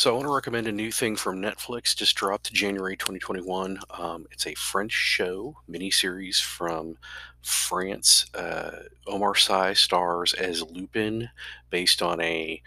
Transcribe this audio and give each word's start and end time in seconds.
So 0.00 0.08
I 0.08 0.14
want 0.14 0.24
to 0.28 0.34
recommend 0.34 0.66
a 0.66 0.72
new 0.72 0.90
thing 0.90 1.14
from 1.14 1.42
Netflix. 1.42 1.94
Just 1.94 2.16
dropped 2.16 2.50
January 2.54 2.96
2021. 2.96 3.78
Um, 3.90 4.26
it's 4.30 4.46
a 4.46 4.54
French 4.54 4.92
show 4.92 5.56
miniseries 5.68 6.40
from 6.40 6.96
France. 7.42 8.24
Uh, 8.32 8.84
Omar 9.06 9.34
Sy 9.34 9.74
stars 9.74 10.32
as 10.32 10.62
Lupin, 10.62 11.28
based 11.68 12.00
on 12.00 12.18
a 12.22 12.62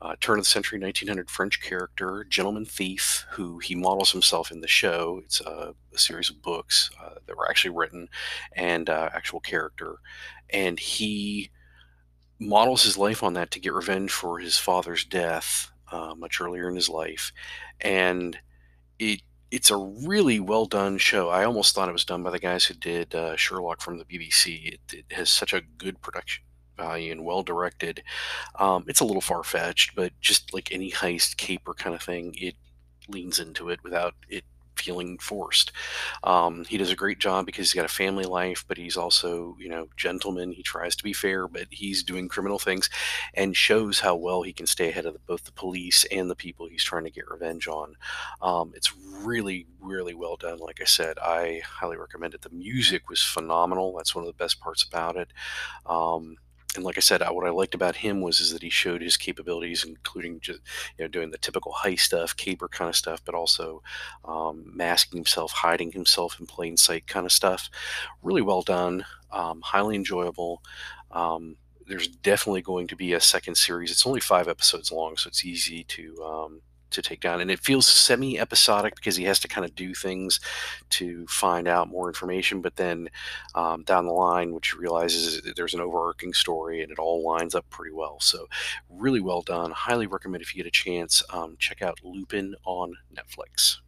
uh, 0.00 0.14
turn 0.20 0.38
of 0.38 0.44
the 0.44 0.50
century 0.50 0.78
1900 0.78 1.28
French 1.28 1.60
character, 1.60 2.24
gentleman 2.28 2.64
thief, 2.64 3.26
who 3.32 3.58
he 3.58 3.74
models 3.74 4.12
himself 4.12 4.52
in 4.52 4.60
the 4.60 4.68
show. 4.68 5.20
It's 5.24 5.40
a, 5.40 5.74
a 5.92 5.98
series 5.98 6.30
of 6.30 6.42
books 6.42 6.92
uh, 7.02 7.16
that 7.26 7.36
were 7.36 7.50
actually 7.50 7.76
written 7.76 8.08
and 8.52 8.88
uh, 8.88 9.10
actual 9.12 9.40
character, 9.40 9.96
and 10.50 10.78
he 10.78 11.50
models 12.38 12.84
his 12.84 12.96
life 12.96 13.24
on 13.24 13.34
that 13.34 13.50
to 13.50 13.58
get 13.58 13.72
revenge 13.72 14.12
for 14.12 14.38
his 14.38 14.56
father's 14.56 15.04
death 15.04 15.72
uh, 15.90 16.14
much 16.16 16.40
earlier 16.40 16.68
in 16.68 16.74
his 16.76 16.88
life, 16.88 17.32
and 17.80 18.38
it 18.98 19.22
it's 19.50 19.70
a 19.70 19.76
really 19.76 20.40
well 20.40 20.66
done 20.66 20.98
show. 20.98 21.30
I 21.30 21.44
almost 21.44 21.74
thought 21.74 21.88
it 21.88 21.92
was 21.92 22.04
done 22.04 22.22
by 22.22 22.30
the 22.30 22.38
guys 22.38 22.64
who 22.66 22.74
did 22.74 23.14
uh, 23.14 23.34
Sherlock 23.36 23.80
from 23.80 23.98
the 23.98 24.04
BBC. 24.04 24.74
It, 24.74 24.80
it 24.92 25.04
has 25.12 25.30
such 25.30 25.54
a 25.54 25.62
good 25.78 26.02
production 26.02 26.44
value 26.76 27.12
and 27.12 27.24
well 27.24 27.42
directed. 27.42 28.02
Um, 28.58 28.84
it's 28.86 29.00
a 29.00 29.04
little 29.04 29.22
far 29.22 29.42
fetched, 29.42 29.94
but 29.94 30.12
just 30.20 30.54
like 30.54 30.72
any 30.72 30.90
heist 30.90 31.36
caper 31.36 31.74
kind 31.74 31.94
of 31.94 32.02
thing, 32.02 32.34
it 32.38 32.54
leans 33.08 33.38
into 33.38 33.70
it 33.70 33.82
without 33.82 34.14
it 34.28 34.44
feeling 34.78 35.18
forced. 35.18 35.72
Um, 36.22 36.64
he 36.64 36.78
does 36.78 36.90
a 36.90 36.96
great 36.96 37.18
job 37.18 37.46
because 37.46 37.66
he's 37.66 37.74
got 37.74 37.84
a 37.84 37.88
family 37.88 38.24
life, 38.24 38.64
but 38.66 38.78
he's 38.78 38.96
also, 38.96 39.56
you 39.58 39.68
know, 39.68 39.88
gentleman. 39.96 40.52
He 40.52 40.62
tries 40.62 40.96
to 40.96 41.04
be 41.04 41.12
fair, 41.12 41.48
but 41.48 41.66
he's 41.70 42.02
doing 42.02 42.28
criminal 42.28 42.58
things 42.58 42.88
and 43.34 43.56
shows 43.56 44.00
how 44.00 44.16
well 44.16 44.42
he 44.42 44.52
can 44.52 44.66
stay 44.66 44.88
ahead 44.88 45.06
of 45.06 45.12
the, 45.14 45.20
both 45.26 45.44
the 45.44 45.52
police 45.52 46.04
and 46.10 46.30
the 46.30 46.36
people 46.36 46.66
he's 46.66 46.84
trying 46.84 47.04
to 47.04 47.10
get 47.10 47.28
revenge 47.28 47.68
on. 47.68 47.96
Um, 48.40 48.72
it's 48.74 48.94
really, 49.22 49.66
really 49.80 50.14
well 50.14 50.36
done. 50.36 50.58
Like 50.58 50.80
I 50.80 50.84
said, 50.84 51.18
I 51.18 51.62
highly 51.64 51.96
recommend 51.96 52.34
it. 52.34 52.42
The 52.42 52.50
music 52.50 53.08
was 53.08 53.22
phenomenal. 53.22 53.94
That's 53.96 54.14
one 54.14 54.24
of 54.24 54.28
the 54.28 54.42
best 54.42 54.60
parts 54.60 54.82
about 54.82 55.16
it. 55.16 55.32
Um, 55.86 56.36
and 56.78 56.84
like 56.84 56.96
I 56.96 57.00
said, 57.00 57.20
what 57.20 57.44
I 57.44 57.50
liked 57.50 57.74
about 57.74 57.96
him 57.96 58.20
was 58.20 58.38
is 58.38 58.52
that 58.52 58.62
he 58.62 58.70
showed 58.70 59.02
his 59.02 59.16
capabilities, 59.16 59.84
including 59.84 60.38
just 60.38 60.60
you 60.96 61.04
know 61.04 61.08
doing 61.08 61.30
the 61.30 61.38
typical 61.38 61.72
high 61.72 61.96
stuff, 61.96 62.36
caper 62.36 62.68
kind 62.68 62.88
of 62.88 62.94
stuff, 62.94 63.20
but 63.24 63.34
also 63.34 63.82
um, 64.24 64.64
masking 64.64 65.18
himself, 65.18 65.50
hiding 65.50 65.90
himself 65.90 66.38
in 66.38 66.46
plain 66.46 66.76
sight 66.76 67.08
kind 67.08 67.26
of 67.26 67.32
stuff. 67.32 67.68
Really 68.22 68.42
well 68.42 68.62
done, 68.62 69.04
um, 69.32 69.60
highly 69.60 69.96
enjoyable. 69.96 70.62
Um, 71.10 71.56
there's 71.88 72.06
definitely 72.06 72.62
going 72.62 72.86
to 72.86 72.96
be 72.96 73.12
a 73.12 73.20
second 73.20 73.56
series. 73.56 73.90
It's 73.90 74.06
only 74.06 74.20
five 74.20 74.46
episodes 74.46 74.92
long, 74.92 75.16
so 75.16 75.26
it's 75.26 75.44
easy 75.44 75.82
to 75.82 76.22
um, 76.22 76.60
to 76.90 77.02
take 77.02 77.20
down. 77.20 77.40
And 77.40 77.50
it 77.50 77.60
feels 77.60 77.86
semi 77.86 78.38
episodic 78.38 78.94
because 78.94 79.16
he 79.16 79.24
has 79.24 79.38
to 79.40 79.48
kind 79.48 79.64
of 79.64 79.74
do 79.74 79.94
things 79.94 80.40
to 80.90 81.26
find 81.26 81.68
out 81.68 81.88
more 81.88 82.08
information. 82.08 82.60
But 82.60 82.76
then 82.76 83.08
um, 83.54 83.82
down 83.84 84.06
the 84.06 84.12
line, 84.12 84.52
which 84.52 84.76
realizes 84.76 85.42
there's 85.56 85.74
an 85.74 85.80
overarching 85.80 86.32
story 86.32 86.82
and 86.82 86.90
it 86.90 86.98
all 86.98 87.22
lines 87.24 87.54
up 87.54 87.68
pretty 87.70 87.94
well. 87.94 88.18
So, 88.20 88.46
really 88.88 89.20
well 89.20 89.42
done. 89.42 89.70
Highly 89.70 90.06
recommend 90.06 90.42
if 90.42 90.54
you 90.54 90.62
get 90.62 90.68
a 90.68 90.70
chance, 90.70 91.22
um, 91.30 91.56
check 91.58 91.82
out 91.82 92.00
Lupin 92.02 92.54
on 92.64 92.94
Netflix. 93.14 93.78